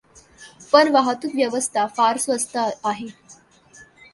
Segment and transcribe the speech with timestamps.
[0.73, 3.07] पण वाहतूक व्यवस्था फार स्वस्त आहे.